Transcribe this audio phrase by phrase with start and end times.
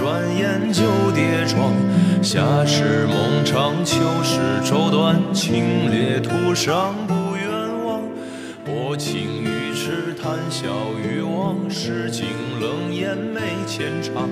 [0.00, 1.74] 转眼就跌撞。
[2.22, 8.00] 夏时梦长，秋是愁短，清冽途上不远望。
[8.64, 10.68] 薄情于痴，谈笑
[11.04, 12.28] 于忘，世情
[12.58, 14.26] 冷眼没浅尝。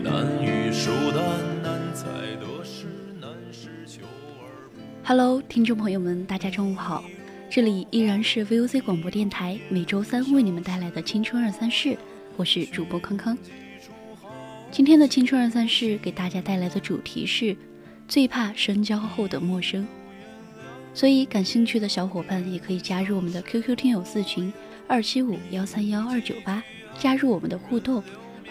[0.00, 1.24] 难遇疏淡，
[1.60, 2.04] 难在
[2.38, 2.86] 得失，
[3.20, 4.02] 难是求
[4.38, 4.80] 而不。
[5.02, 7.02] Hello，听众朋友们，大家中午好。
[7.50, 11.98] 这里依然是 VOC 广播电台，每周三为你们带来的青春二三事，
[12.36, 13.36] 我是主播康康。
[14.70, 17.56] 今天的青春二三事给大家带来的主题是
[18.06, 19.84] 最怕深交后的陌生，
[20.94, 24.52] 所以感兴趣的小伙伴也可以加入我们的 QQ 听友四群
[24.86, 26.62] 二七五幺三幺二九八，
[26.96, 28.00] 加入我们的互动，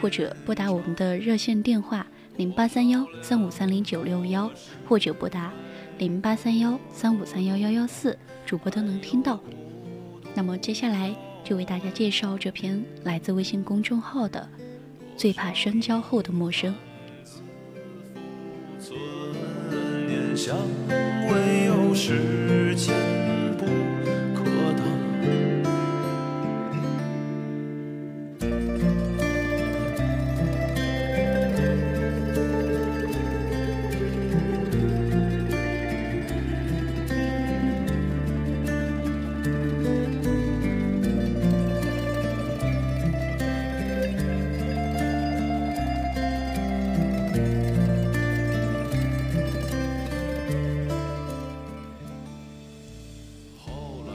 [0.01, 4.51] 或者拨打我们的热线电话零八三幺三五三零九六幺，
[4.85, 5.53] 或者拨打。
[5.97, 9.39] 零八三幺三五三幺幺幺四，主播都能听到。
[10.33, 14.47] 那么接下来就为大家介绍这篇来自微信公众号的
[15.19, 16.73] 《最怕深交后的陌生》。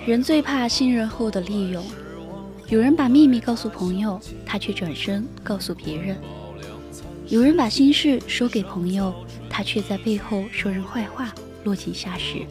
[0.07, 1.83] 人最怕信任后的利用。
[2.69, 6.17] 有人把秘密告诉朋友，他却转身告诉别人；
[7.29, 9.15] 有人把心事说给朋友，
[9.49, 11.35] 他却在背后说人坏话，
[11.65, 12.47] 落井下石；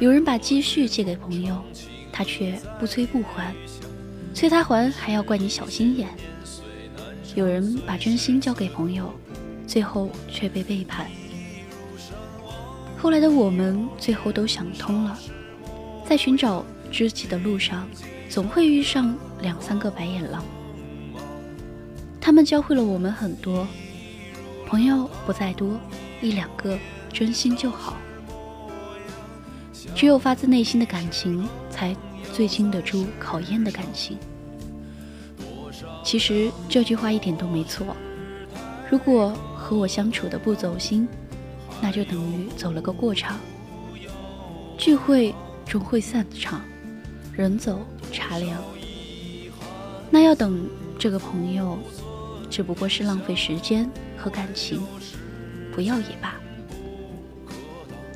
[0.00, 1.62] 有人把积蓄借给朋友，
[2.10, 3.54] 他却不催不还，
[4.34, 6.08] 催他还还要怪你小心眼；
[7.36, 9.12] 有人把真心交给朋友，
[9.68, 11.06] 最后却被背叛。
[12.96, 15.16] 后来的我们，最后都想通了。
[16.08, 17.86] 在寻找知己的路上，
[18.30, 20.42] 总会遇上两三个白眼狼。
[22.18, 23.68] 他们教会了我们很多，
[24.66, 25.78] 朋友不在多，
[26.22, 26.78] 一两个
[27.12, 27.98] 真心就好。
[29.94, 31.94] 只有发自内心的感情，才
[32.32, 34.16] 最经得住考验的感情。
[36.02, 37.94] 其实这句话一点都没错。
[38.90, 41.06] 如果和我相处的不走心，
[41.82, 43.38] 那就等于走了个过场。
[44.78, 45.34] 聚会。
[45.68, 46.62] 终会散场，
[47.36, 47.78] 人走
[48.10, 48.58] 茶凉。
[50.10, 50.66] 那要等
[50.98, 51.78] 这个朋友，
[52.48, 54.80] 只不过是浪费时间和感情，
[55.70, 56.34] 不要也罢。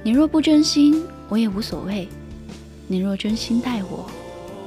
[0.03, 2.09] 你若不真心，我也无所谓；
[2.87, 4.09] 你若真心待我，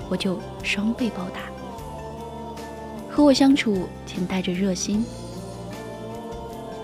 [0.08, 1.42] 我就双倍报答。
[3.10, 5.04] 和我相处，请带着热心。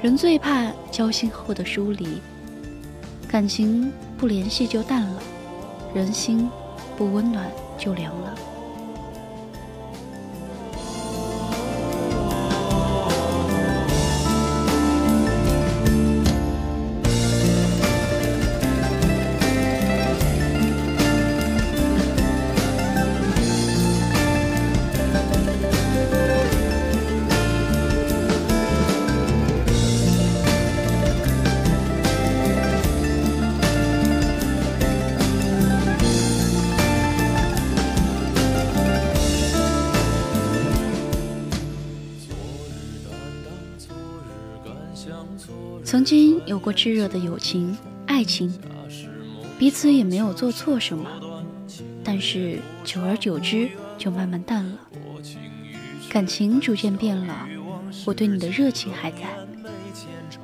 [0.02, 2.20] 人最怕交心后的疏离，
[3.28, 5.22] 感情不联系就淡了。
[5.94, 6.50] 人心
[6.98, 8.51] 不温暖就凉了。
[46.62, 47.76] 过炙热的友情、
[48.06, 48.54] 爱情，
[49.58, 51.10] 彼此也没有做错什么，
[52.04, 54.80] 但是久而久之就慢慢淡了。
[56.10, 57.48] 感情逐渐变了，
[58.06, 59.20] 我对你的热情还在，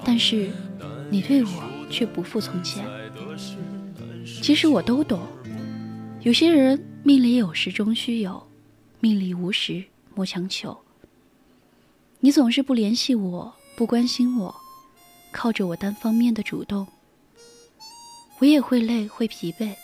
[0.03, 0.49] 但是
[1.09, 2.85] 你对我却不复从前。
[4.41, 5.19] 其实我都懂，
[6.21, 8.47] 有些人命里有时终须有，
[8.99, 9.83] 命里无时
[10.15, 10.75] 莫强求。
[12.19, 14.55] 你总是不联系我，不关心我，
[15.31, 16.87] 靠着我单方面的主动，
[18.39, 19.75] 我也会累，会疲惫，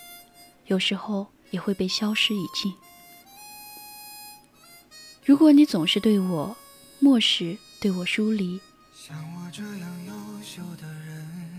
[0.67, 2.73] 有时候也会被消失殆尽。
[5.23, 6.55] 如果你总是对我
[6.99, 8.59] 漠视，对我疏离，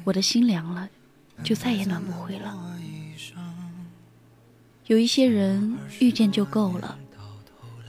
[0.05, 0.89] 我的心凉了，
[1.43, 2.77] 就再也暖不回了。
[4.87, 6.99] 有一些人遇见就够了，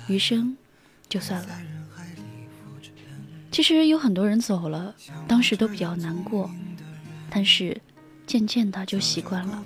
[0.07, 0.55] 余生
[1.09, 1.74] 就算了。
[3.55, 4.93] 其实有很多人走了，
[5.29, 6.51] 当时都比较难过，
[7.29, 7.81] 但是
[8.27, 9.63] 渐渐的就习惯了。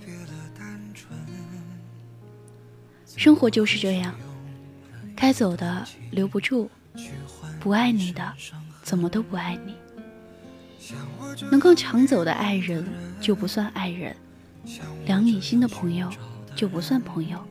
[3.17, 4.13] 生活就是这样。
[5.15, 6.69] 该走的留不住，
[7.59, 8.31] 不爱你的
[8.83, 9.73] 怎么都不爱你。
[11.49, 12.87] 能够抢走的爱人
[13.19, 14.15] 就不算爱人，
[15.07, 16.07] 两你心的朋友
[16.55, 17.43] 就不算朋友。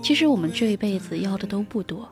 [0.00, 2.08] 其实我们这一辈子要的都不多，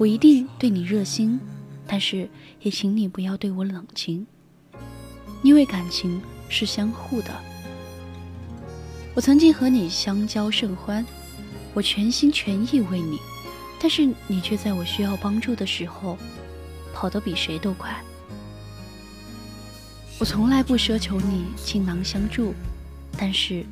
[0.00, 1.38] 我一定对你热心，
[1.86, 2.26] 但是
[2.62, 4.26] 也请你不要对我冷情，
[5.42, 7.30] 因为感情是相互的。
[9.14, 11.04] 我曾经和你相交甚欢。
[11.74, 13.18] 我全心全意为你，
[13.78, 16.16] 但是你却在我需要帮助的时候，
[16.94, 18.02] 跑得比谁都快。
[20.18, 22.54] 我从来不奢求你倾囊相助，
[23.18, 23.66] 但是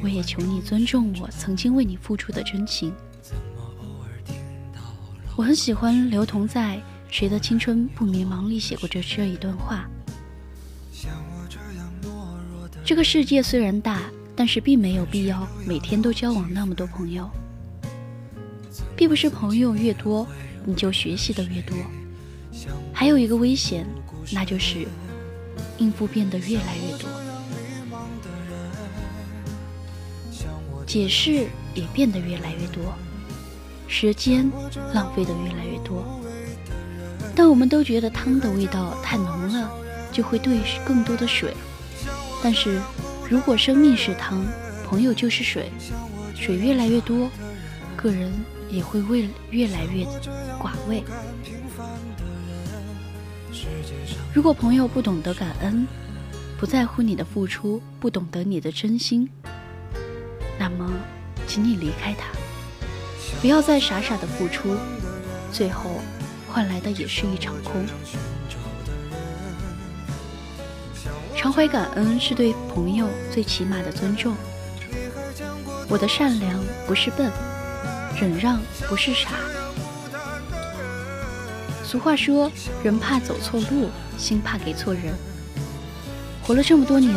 [0.00, 2.94] 我也求你尊重我曾经为你付出的真情。
[5.36, 6.76] 我很喜欢刘同在
[7.10, 9.88] 《谁的青春不迷茫》里写过这这一段话：
[12.84, 14.02] 这个世界虽然大。
[14.36, 17.30] 但是并没有必要每天都交往那么多朋友，
[18.96, 20.26] 并不是朋友越多
[20.64, 21.76] 你就学习的越多。
[22.92, 23.86] 还有一个危险，
[24.32, 24.88] 那就是
[25.78, 27.08] 应付变得越来越多，
[30.84, 31.46] 解释
[31.76, 32.92] 也变得越来越多，
[33.86, 34.50] 时间
[34.92, 36.04] 浪费的越来越多。
[37.34, 39.70] 但我们都觉得汤的味道太浓了，
[40.12, 41.54] 就会兑更多的水，
[42.42, 42.80] 但是。
[43.26, 44.44] 如果生命是汤，
[44.86, 45.72] 朋友就是水，
[46.36, 47.30] 水越来越多，
[47.96, 48.30] 个人
[48.68, 50.04] 也会为越来越
[50.60, 51.02] 寡味。
[54.34, 55.88] 如果朋友不懂得感恩，
[56.60, 59.26] 不在乎你的付出，不懂得你的真心，
[60.58, 60.92] 那么，
[61.46, 62.26] 请你离开他，
[63.40, 64.76] 不要再傻傻的付出，
[65.52, 66.00] 最后
[66.50, 67.84] 换来的也是一场空。
[71.36, 74.34] 常怀感恩是对朋友最起码的尊重。
[75.88, 77.30] 我的善良不是笨，
[78.18, 78.58] 忍让
[78.88, 79.32] 不是傻。
[81.84, 82.50] 俗话说，
[82.82, 85.14] 人怕走错路，心怕给错人。
[86.42, 87.14] 活了这么多年，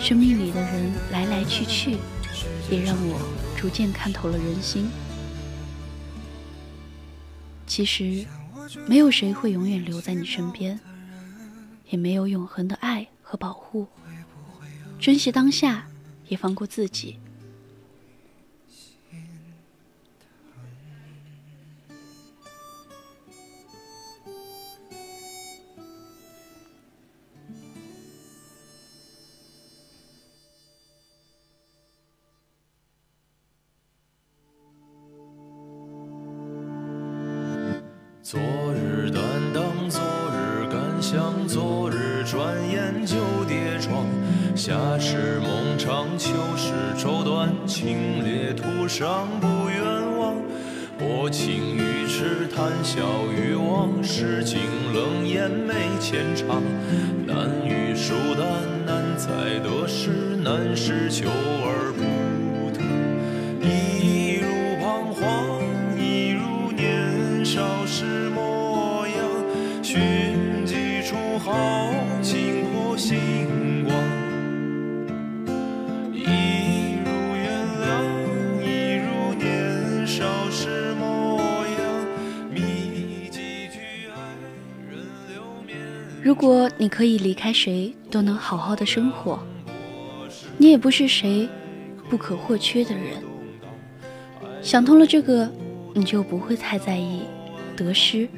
[0.00, 1.98] 生命里的人来来去去，
[2.70, 3.20] 也让我
[3.54, 4.90] 逐渐看透了人心。
[7.66, 8.26] 其实，
[8.86, 10.78] 没有谁会永远留在你身边，
[11.88, 13.06] 也没有永恒的爱。
[13.26, 13.88] 和保护，
[15.00, 15.88] 珍惜当下，
[16.28, 17.18] 也放过自己。
[58.04, 58.46] 遇疏淡，
[58.84, 61.30] 难采得失，难是求
[61.62, 62.82] 而不得。
[63.66, 64.23] 一
[86.34, 89.38] 如果你可以离开谁都能好好的生活，
[90.58, 91.48] 你也不是谁
[92.10, 93.22] 不可或缺的人。
[94.60, 95.48] 想通了这个，
[95.94, 97.20] 你就不会太在意
[97.76, 98.28] 得失，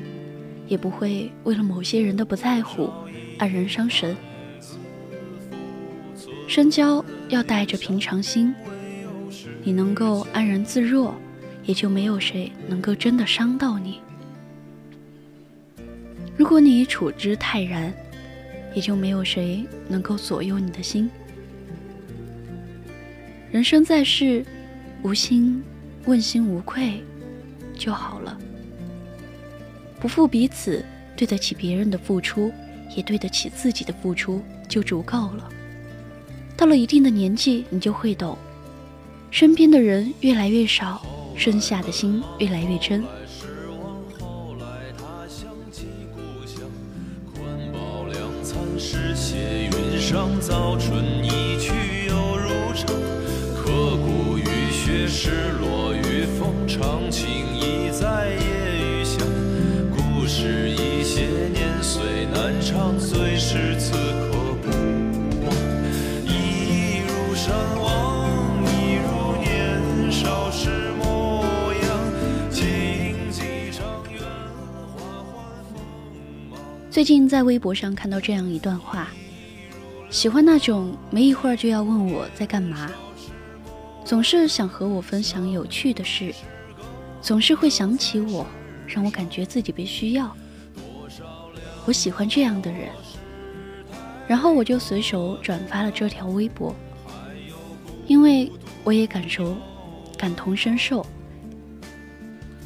[0.69, 2.91] 也不会为了某些人的不在乎
[3.39, 4.15] 黯然伤神。
[6.47, 8.55] 深交要带着平常心，
[9.65, 11.15] 你能够安然自若，
[11.65, 14.01] 也就没有谁能够真的伤到你。
[16.37, 17.93] 如果你处之泰然，
[18.75, 21.11] 也就没有谁能够左右你的心。
[23.51, 24.45] 人生在世，
[25.03, 25.63] 无心
[26.05, 27.03] 问心无愧
[27.75, 28.39] 就好了。
[29.99, 30.85] 不负彼此，
[31.17, 32.53] 对得起别人的付出，
[32.95, 35.49] 也对得起自己的付出，就足够了。
[36.55, 38.37] 到了一定的年纪，你就会懂，
[39.31, 41.01] 身边的人越来越少，
[41.35, 43.03] 剩下的心越来越真。
[76.97, 79.09] 最近在微博上看到这样一段话。
[80.09, 82.91] 喜欢那种没一会儿就要问我在干嘛，
[84.03, 86.33] 总是想和我分享有趣的事，
[87.21, 88.47] 总是会想起我，
[88.87, 90.35] 让我感觉自己被需要。
[91.85, 92.89] 我喜欢这样的人，
[94.27, 96.75] 然后我就随手转发了这条微博，
[98.07, 98.51] 因为
[98.85, 99.55] 我也感受、
[100.17, 101.05] 感同身受，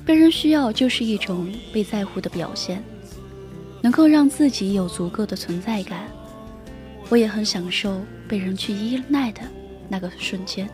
[0.07, 2.81] 被人需要就是一种被在乎的表现，
[3.83, 6.01] 能够让自己有足够的存在感。
[7.09, 9.41] 我也很享受被人去依赖的
[9.89, 10.69] 那个瞬间，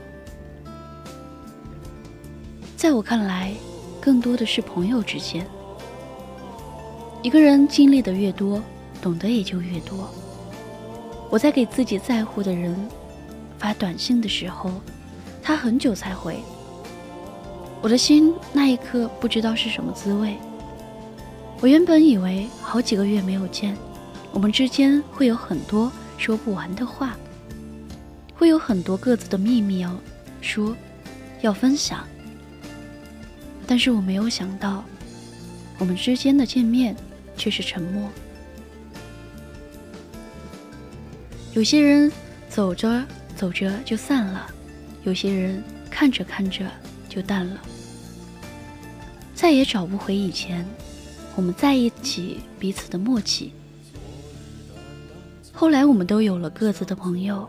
[2.76, 3.54] 在我看来，
[4.00, 5.46] 更多的是朋友之间。
[7.22, 8.62] 一个人经历的越多，
[9.00, 10.10] 懂得也就越多。
[11.30, 12.76] 我在给自己在乎的人
[13.58, 14.70] 发短信的时候，
[15.42, 16.38] 他很久才回，
[17.80, 20.36] 我的心那一刻不知道是什么滋味。
[21.60, 23.76] 我原本以为好几个月没有见，
[24.32, 25.92] 我们之间会有很多。
[26.18, 27.14] 说不完的话，
[28.34, 29.94] 会有很多各自的秘密要
[30.40, 30.74] 说，
[31.42, 32.08] 要分享。
[33.66, 34.82] 但是我没有想到，
[35.76, 36.96] 我们之间的见面
[37.36, 38.10] 却是沉默。
[41.52, 42.10] 有些人
[42.48, 43.04] 走着
[43.36, 44.46] 走着就散了，
[45.04, 46.64] 有些人看着看着
[47.10, 47.60] 就淡了，
[49.34, 50.66] 再也找不回以前
[51.36, 53.52] 我们在一起彼此的默契。
[55.52, 57.48] 后来我们都有了各自的朋友，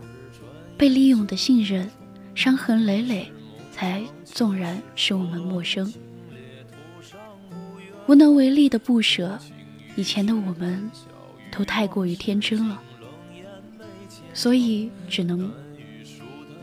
[0.78, 1.90] 被利用的信任，
[2.36, 3.32] 伤痕累累，
[3.72, 5.92] 才纵然使我们陌生，
[8.08, 9.40] 无能为力的不舍。
[9.96, 10.92] 以前的我们，
[11.50, 12.80] 都太过于天真了，
[14.34, 15.52] 所以只能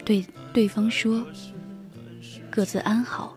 [0.05, 1.27] 对对方说
[2.51, 3.35] 各自安好。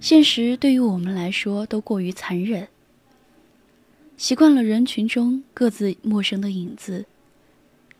[0.00, 2.68] 现实对于我们来说都过于残忍。
[4.16, 7.04] 习惯了人群中各自陌生的影子，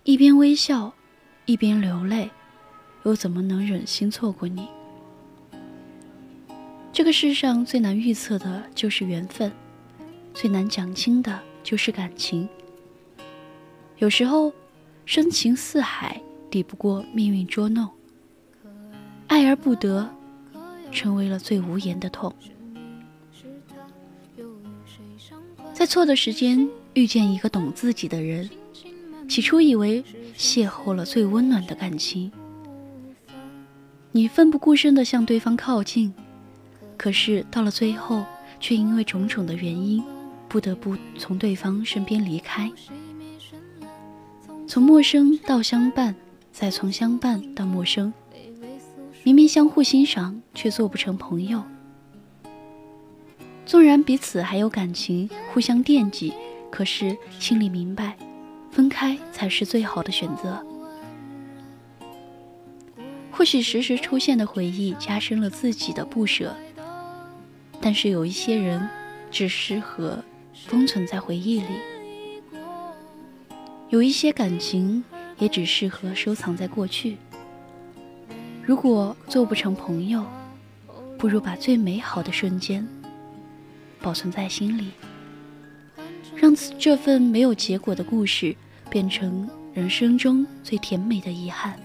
[0.05, 0.95] 一边微笑，
[1.45, 2.31] 一边流泪，
[3.05, 4.69] 又怎么能忍心错过你？
[6.93, 9.53] 这个世上最难预测的就是缘分，
[10.35, 12.49] 最难讲清的就是感情。
[13.99, 14.53] 有时候，
[15.05, 17.89] 深情似海，抵不过命运捉弄，
[19.27, 20.09] 爱而不得，
[20.91, 22.35] 成为了最无言的痛。
[25.73, 28.51] 在错的时间遇见一个懂自己的人，
[29.29, 30.03] 起初以为
[30.37, 32.33] 邂逅了最温暖的感情，
[34.11, 36.13] 你奋不顾身地向对方靠近，
[36.97, 38.25] 可是到了最后，
[38.59, 40.03] 却因为种种的原因，
[40.49, 42.71] 不得不从对方身边离开。
[44.67, 46.15] 从陌生到相伴，
[46.51, 48.13] 再从相伴到陌生，
[49.29, 51.63] 明明相互欣赏，却做不成朋友。
[53.67, 56.33] 纵然彼此还有感情，互相惦记，
[56.71, 58.17] 可是心里明白，
[58.71, 60.65] 分开才是最好的选择。
[63.31, 66.57] 或许时时出现的回忆加深了自己的不舍，
[67.83, 68.89] 但是有一些人
[69.31, 71.67] 只适合封存在回忆里，
[73.91, 75.05] 有一些感情
[75.39, 77.19] 也只适合收藏在过去。
[78.69, 80.23] 如果做不成朋友，
[81.17, 82.87] 不如把最美好的瞬间。
[84.03, 84.91] 保存在心里，
[86.37, 88.55] 让这份没有结果的故事
[88.91, 91.81] 变成人生中最甜美的遗憾。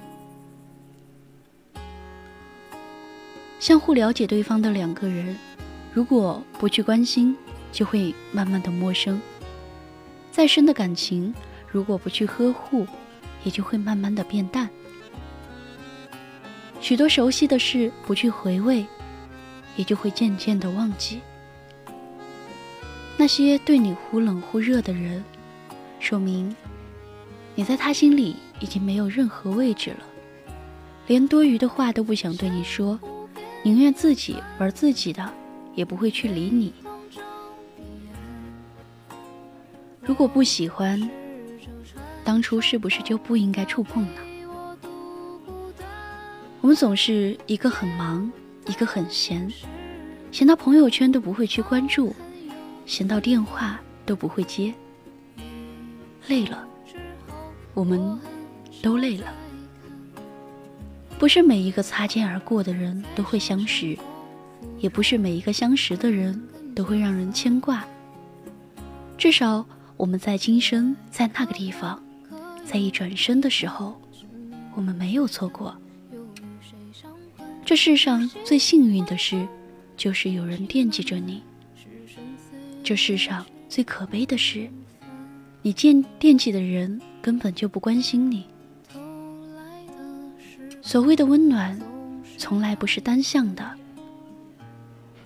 [3.61, 5.37] 相互了解对方的两个人，
[5.93, 7.33] 如果不去关心，
[7.71, 9.17] 就会慢慢的陌生；
[10.33, 11.33] 再深的感情，
[11.65, 12.85] 如果不去呵护，
[13.45, 14.69] 也就会慢慢的变淡。
[16.83, 18.85] 许多熟悉的事不去回味，
[19.77, 21.21] 也就会渐渐的忘记。
[23.15, 25.23] 那些对你忽冷忽热的人，
[26.01, 26.53] 说明
[27.55, 29.99] 你在他心里已经没有任何位置了，
[31.07, 32.99] 连多余的话都不想对你说，
[33.63, 35.33] 宁愿自己玩自己的，
[35.75, 36.73] 也不会去理你。
[40.01, 41.09] 如果不喜欢，
[42.25, 44.32] 当初是不是就不应该触碰呢？
[46.63, 48.32] 我们总是一个很忙，
[48.67, 49.51] 一个很闲，
[50.32, 52.15] 闲到朋友圈都不会去关注。
[52.86, 54.74] 闲到电话都不会接，
[56.29, 56.65] 累了，
[57.74, 58.17] 我们
[58.82, 59.27] 都累了。
[61.20, 63.98] 不是每一个擦肩而过的人都会相识，
[64.79, 66.41] 也不是每一个相识的人
[66.74, 67.84] 都会让人牵挂。
[69.17, 69.65] 至少
[69.98, 72.01] 我们在今生，在那个地方，
[72.65, 74.01] 在一转身的时候，
[74.75, 75.75] 我们没有错过。
[77.65, 79.48] 这世上最幸运的事，
[79.96, 81.41] 就是有人惦记着你。
[82.84, 84.70] 这世上最可悲的是，
[85.62, 88.46] 你惦惦记的人根本就不关心你。
[90.82, 91.79] 所谓的温暖，
[92.38, 93.65] 从来不是单向的。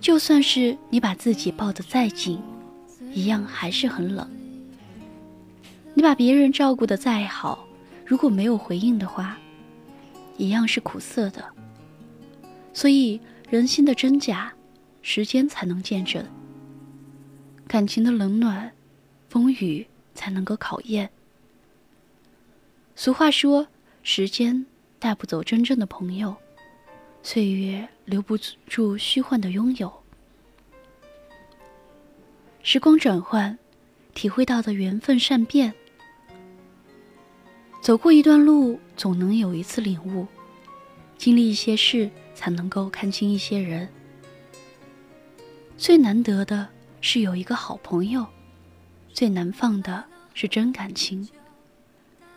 [0.00, 2.40] 就算是你把自己抱得再紧，
[3.12, 4.30] 一样还是很冷。
[5.92, 7.66] 你把别人照顾得再好，
[8.06, 9.36] 如果没有回应的话，
[10.36, 11.44] 一样是苦涩的。
[12.78, 13.20] 所以，
[13.50, 14.52] 人心的真假，
[15.02, 16.24] 时间才能见证。
[17.66, 18.72] 感情的冷暖，
[19.28, 21.10] 风雨才能够考验。
[22.94, 23.66] 俗话说
[24.04, 24.64] ：“时间
[25.00, 26.36] 带不走真正的朋友，
[27.20, 29.92] 岁月留不住虚幻的拥有。”
[32.62, 33.58] 时光转换，
[34.14, 35.74] 体会到的缘分善变。
[37.82, 40.28] 走过一段路，总能有一次领悟；
[41.16, 42.08] 经历一些事，
[42.38, 43.88] 才能够看清一些人。
[45.76, 46.68] 最难得的。
[47.00, 48.26] 是有一个好朋友，
[49.12, 51.28] 最难放的是真感情，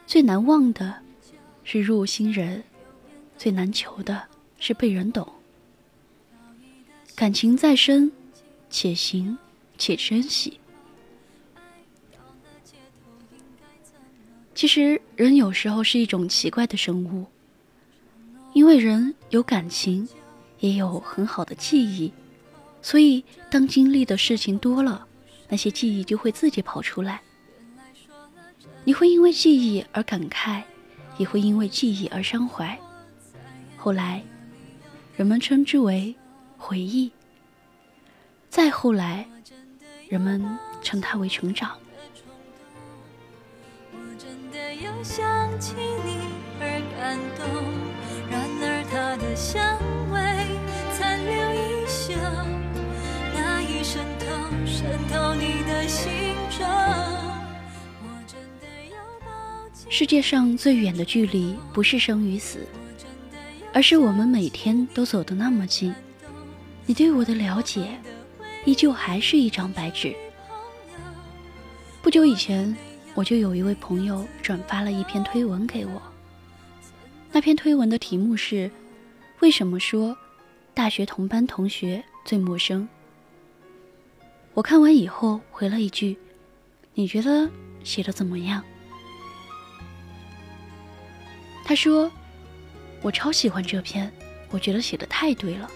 [0.05, 1.01] 最难忘的
[1.63, 2.63] 是入心人，
[3.39, 4.27] 最难求的
[4.59, 5.27] 是被人懂。
[7.15, 8.11] 感情再深，
[8.69, 9.35] 且行
[9.79, 10.59] 且珍惜。
[14.53, 17.25] 其实人有时候是一种奇怪的生物，
[18.53, 20.07] 因为人有感情，
[20.59, 22.11] 也有很好的记忆。
[22.81, 25.05] 所以，当经历的事情多了，
[25.47, 27.21] 那些记忆就会自己跑出来。
[28.83, 30.63] 你会因为记忆而感慨，
[31.17, 32.77] 也会因为记忆而伤怀。
[33.77, 34.23] 后来，
[35.15, 36.15] 人们称之为
[36.57, 37.11] 回忆。
[38.49, 39.27] 再后来，
[40.09, 40.43] 人们
[40.81, 41.77] 称它为成长。
[43.91, 45.25] 我真的有想
[45.59, 46.17] 起你
[46.59, 47.70] 而感动，
[49.41, 49.79] 香
[50.11, 50.21] 味
[50.93, 52.13] 残留一袖。
[59.89, 62.67] 世界上最远的距离，不是生与死，
[63.73, 65.93] 而是我们每天都走得那么近。
[66.85, 67.99] 你对我的了解，
[68.63, 70.15] 依旧还是一张白纸。
[72.03, 72.75] 不久以前，
[73.15, 75.99] 我就有一位朋友转发了一篇推文给我。
[77.31, 78.69] 那篇推文的题目是：
[79.41, 80.15] 为什么说
[80.71, 82.87] 大学同班同学最陌生？
[84.53, 86.15] 我看完以后回了一句
[86.93, 87.49] ：“你觉得
[87.83, 88.63] 写的怎么样？”
[91.65, 92.11] 他说
[93.01, 94.13] ：“我超喜欢这篇，
[94.51, 95.67] 我觉得写的太对了，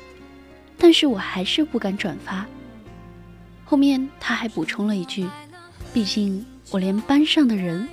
[0.78, 2.46] 但是我还是不敢转发。”
[3.66, 5.28] 后面他还补充了一句
[5.92, 7.90] ：“毕竟我连班上的人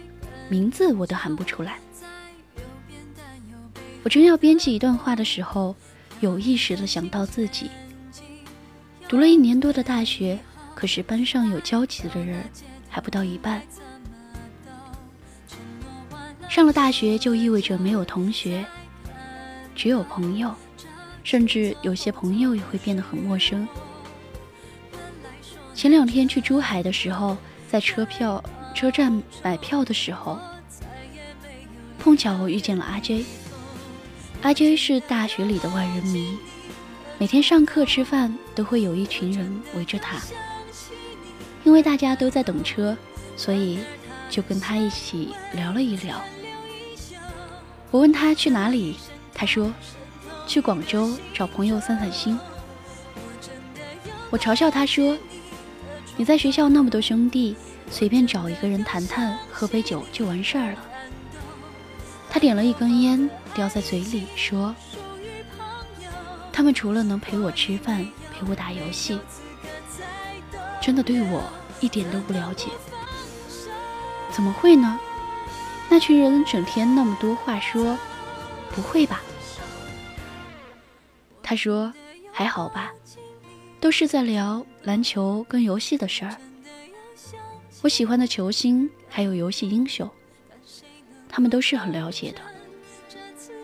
[0.50, 1.78] 名字我都喊不出来。”
[4.02, 5.74] 我正要编辑一段话的时候，
[6.20, 7.70] 有意识的想到自己
[9.08, 10.38] 读了一年多的大学。
[10.74, 12.42] 可是班上有交集的人
[12.88, 13.62] 还不到一半。
[16.48, 18.64] 上了大学就意味着没有同学，
[19.76, 20.52] 只有朋友，
[21.22, 23.68] 甚至有些朋友也会变得很陌生。
[25.72, 27.36] 前两天去珠海的时候，
[27.70, 28.42] 在车票
[28.74, 30.40] 车站买票的时候，
[31.98, 33.24] 碰巧遇见了阿 J。
[34.42, 36.37] 阿 J 是大学里的万人迷，
[37.16, 40.20] 每天上课吃饭都会有一群人围着他。
[41.62, 42.96] 因为大家都在等车，
[43.37, 43.78] 所以
[44.28, 46.20] 就跟他一起聊了一聊。
[47.92, 48.96] 我问他去哪里，
[49.33, 49.72] 他说
[50.44, 52.37] 去广州找朋友散散心。
[54.28, 55.16] 我嘲笑他说
[56.18, 57.55] ：“你在学校那么多兄弟，
[57.88, 60.78] 随便找一个人谈谈，喝杯酒就完事儿了。”
[62.28, 64.74] 他点了一根烟，叼在嘴里说
[66.52, 69.18] ：“他们除了能陪我吃饭、陪我打游戏，
[70.80, 71.44] 真的对我
[71.80, 72.68] 一点都不了解。
[74.30, 74.98] 怎么会呢？
[75.90, 77.98] 那群人整天那么多话说，
[78.74, 79.20] 不会吧？
[81.42, 81.92] 他说
[82.32, 82.90] ：“还好吧，
[83.78, 86.34] 都是在聊篮球跟游戏的事儿。
[87.82, 90.08] 我喜欢的球星还有游戏英雄，
[91.28, 92.40] 他们都是很了解的。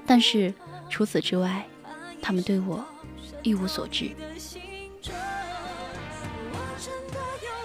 [0.09, 0.53] 但是
[0.89, 1.65] 除此之外，
[2.21, 2.85] 他们对我
[3.43, 4.11] 一无所知。”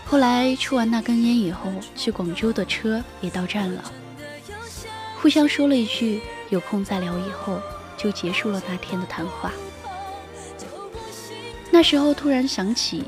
[0.05, 3.91] 后来抽完那根烟以后，去广州的车也到站了，
[5.19, 7.59] 互相说了一句“有空再聊”，以后
[7.97, 9.51] 就结束了那天的谈话。
[11.71, 13.01] 那时候突然想起《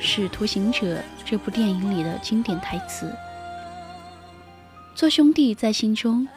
[0.00, 3.12] 使徒行者》这部电影里的经典台词
[4.94, 6.28] ：“做兄弟在心中，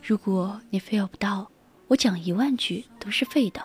[0.00, 1.50] 如果你 feel 不到，
[1.90, 3.62] 我讲一万句都是废的。”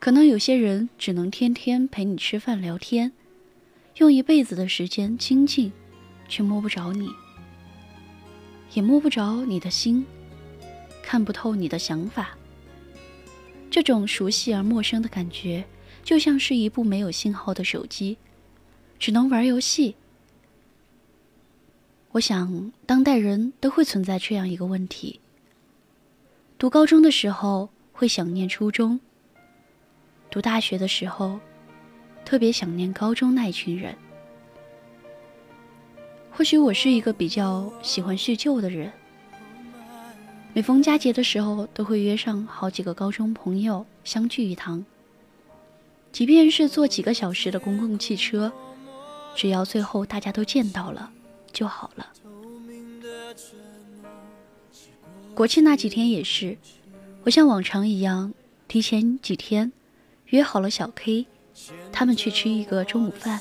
[0.00, 3.12] 可能有些人只能天天陪你吃饭聊天。
[3.96, 5.70] 用一辈子的时间亲近，
[6.26, 7.10] 却摸不着你，
[8.72, 10.06] 也摸不着你的心，
[11.02, 12.30] 看不透你的想法。
[13.70, 15.66] 这种熟悉而陌生的感觉，
[16.02, 18.16] 就像是一部没有信号的手机，
[18.98, 19.94] 只能玩游戏。
[22.12, 25.20] 我想，当代人都会存在这样一个问题：
[26.62, 29.00] 读高中的时候会想念初中，
[30.30, 31.40] 读大学的时候。
[32.24, 33.96] 特别想念高中那一群人。
[36.30, 38.92] 或许我是一个比较喜欢叙旧的人，
[40.54, 44.86] 每逢佳节的时候，都会约上好几个高中朋友相聚一堂。
[46.12, 48.52] 即便是坐几个小时的公共汽车，
[49.34, 51.10] 只要最后大家都见到了
[51.52, 52.06] 就好了。
[55.34, 56.56] 国庆那几天也是，
[57.24, 58.32] 我像往常一样，
[58.68, 59.72] 提前几天
[60.26, 61.26] 约好了小 K。
[61.90, 63.40] 他们去吃一个中午饭。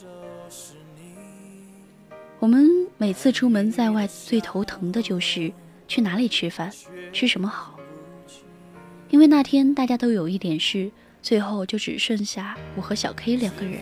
[2.40, 5.52] 我们每次出门在外，最头疼的就是
[5.88, 6.72] 去哪里吃饭，
[7.14, 7.80] 吃什么好。
[9.10, 13.82] 因为那天大家都有一点事，最后就只剩下我和小 K 两个人。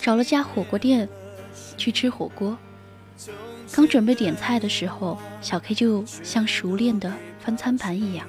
[0.00, 1.08] 找了家火锅店
[1.76, 2.56] 去吃火锅，
[3.72, 8.26] 刚准备点菜的时候，小 K 就像熟练的翻餐盘一样。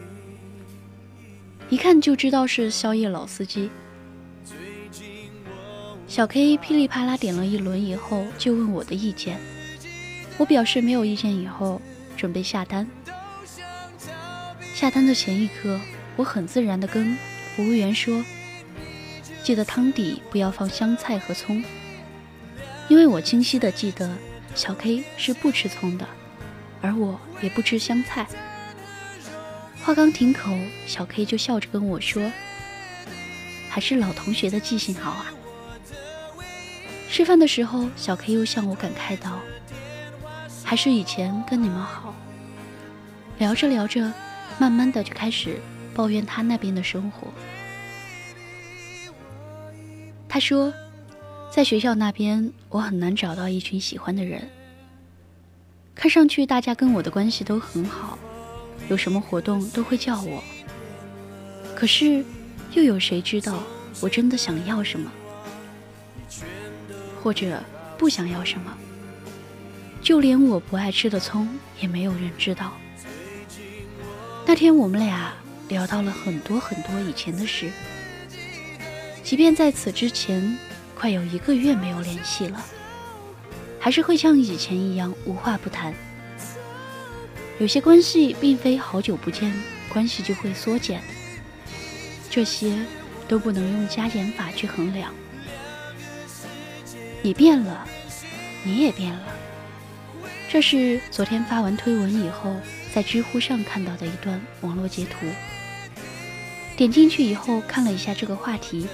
[1.69, 3.69] 一看就知道是宵夜老司机。
[6.08, 9.39] 小 K 噼里啪啦点了一轮以后，就问我的意见。
[10.38, 11.82] 我表示没有意见，以后
[12.15, 12.88] 准备下单。
[14.74, 15.80] 下单的前一刻，
[16.15, 17.17] 我很自然地跟
[17.56, 18.24] 服务员说
[19.41, 21.63] ：“记得汤底不要放香菜和葱，
[22.89, 24.10] 因为我清晰地记得
[24.55, 26.07] 小 K 是不吃葱的，
[26.81, 28.25] 而我也不吃香菜。”
[29.83, 32.31] 话刚停口，小 K 就笑着跟我说
[33.69, 35.31] ：“还是老同学的记性好啊。”
[37.11, 39.39] 吃饭的时候，小 K 又向我感慨道
[40.65, 42.15] ：“还是以前跟你们好。”
[43.37, 44.11] 聊着聊着，
[44.57, 45.59] 慢慢的就开始
[45.93, 47.27] 抱怨他那边的生活。
[50.27, 50.73] 他说
[51.55, 54.45] ：“在学校那边，我很难找到一群喜欢的人。
[55.95, 58.19] 看上去大家跟我的关系都很好。”
[58.91, 60.43] 有什么活动都会叫我，
[61.73, 62.25] 可是
[62.73, 63.63] 又有谁知道
[64.01, 65.09] 我真的想要什么，
[67.23, 67.63] 或者
[67.97, 68.77] 不想要什么？
[70.01, 71.47] 就连我不爱吃的葱，
[71.79, 72.73] 也没有人知道。
[74.45, 75.33] 那天我们俩
[75.69, 77.71] 聊到了很多很多以前的事，
[79.23, 80.59] 即便在此之前
[80.95, 82.65] 快有一个月没有联系了，
[83.79, 85.93] 还是会像以前一样无话不谈。
[87.60, 89.53] 有些关系并非好久不见，
[89.89, 91.01] 关系就会缩减，
[92.29, 92.77] 这些
[93.27, 95.13] 都不能用加减法去衡量。
[97.21, 97.88] 你变了，
[98.63, 99.23] 你也变了。
[100.49, 102.55] 这是昨天发完推文以后，
[102.93, 105.25] 在知乎上看到的一段网络截图。
[106.77, 108.88] 点进去以后看了一下这个话题，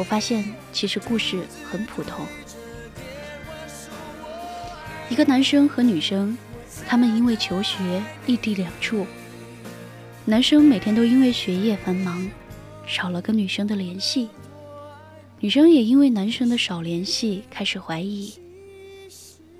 [0.00, 2.24] 我发现其实故事很普通。
[5.10, 6.36] 一个男生和女生。
[6.88, 9.06] 他们因为求学异地两处，
[10.24, 12.28] 男生每天都因为学业繁忙，
[12.86, 14.28] 少了跟女生的联系，
[15.40, 18.34] 女生也因为男生的少联系开始怀疑。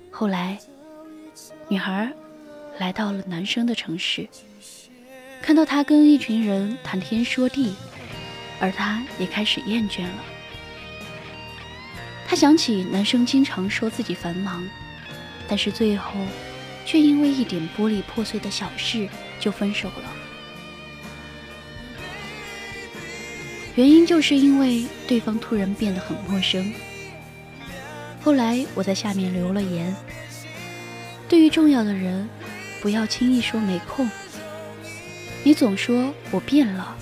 [0.09, 0.57] 后来，
[1.69, 2.11] 女孩
[2.79, 4.27] 来到了男生的城市，
[5.41, 7.73] 看到他跟一群人谈天说地，
[8.59, 10.23] 而他也开始厌倦了。
[12.31, 14.65] 他想起男生经常说自己繁忙，
[15.49, 16.13] 但是最后。
[16.83, 19.07] 却因为一点玻璃破碎的小事
[19.39, 20.13] 就分手了。
[23.75, 26.73] 原因就是因为对方突然变得很陌生。
[28.21, 29.95] 后来我在下面留了言：
[31.29, 32.27] 对于重要的人，
[32.81, 34.09] 不要轻易说没空。
[35.43, 36.97] 你总说我变了，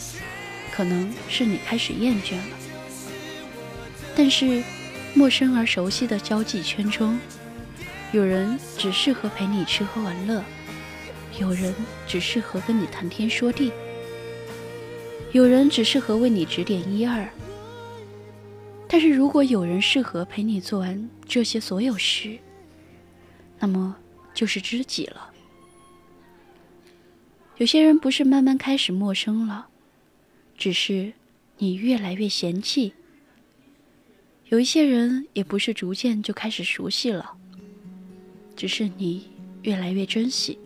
[0.71, 2.57] 可能是你开始厌倦了。
[4.15, 4.61] 但是，
[5.19, 7.19] 陌生而熟悉的交际圈中，
[8.13, 10.41] 有人只适合陪你吃喝玩乐，
[11.37, 11.75] 有人
[12.07, 13.69] 只适合跟你谈天说地。
[15.33, 17.29] 有人只适合为你指点一二，
[18.87, 22.39] 但是如果有人适合陪你做完这些所有事，
[23.59, 23.97] 那么
[24.33, 25.31] 就是知己了。
[27.57, 29.67] 有些人不是慢慢开始陌生了，
[30.57, 31.11] 只是
[31.57, 32.93] 你越来越嫌弃；
[34.49, 37.31] 有一些人也不是逐渐就开始熟悉了，
[38.55, 39.29] 只是你
[39.61, 40.57] 越来越珍惜。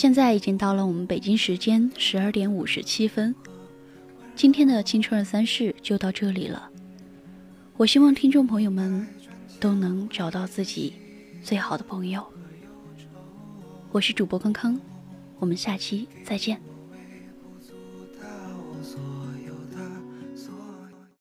[0.00, 3.34] 现在已经到了我们北京时间十二点五十七分，
[4.34, 6.70] 今天的青春二三事就到这里了。
[7.76, 9.06] 我希望听众朋友们
[9.60, 10.94] 都能找到自己
[11.42, 12.26] 最好的朋友。
[13.92, 14.80] 我是主播康康，
[15.38, 16.69] 我们下期再见。